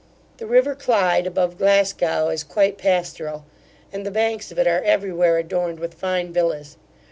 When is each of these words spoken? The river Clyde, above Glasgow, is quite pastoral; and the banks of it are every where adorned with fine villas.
The 0.37 0.47
river 0.47 0.73
Clyde, 0.73 1.27
above 1.27 1.59
Glasgow, 1.59 2.29
is 2.29 2.43
quite 2.43 2.79
pastoral; 2.79 3.45
and 3.93 4.03
the 4.03 4.09
banks 4.09 4.51
of 4.51 4.57
it 4.57 4.65
are 4.65 4.81
every 4.83 5.13
where 5.13 5.37
adorned 5.37 5.79
with 5.79 5.93
fine 5.93 6.33
villas. 6.33 6.75